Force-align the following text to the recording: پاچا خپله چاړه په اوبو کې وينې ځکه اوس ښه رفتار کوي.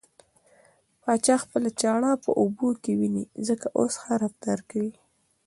پاچا 1.03 1.35
خپله 1.43 1.69
چاړه 1.81 2.11
په 2.23 2.31
اوبو 2.41 2.67
کې 2.83 2.91
وينې 2.99 3.23
ځکه 3.47 3.65
اوس 3.79 3.93
ښه 4.03 4.13
رفتار 4.23 4.59
کوي. 4.71 4.93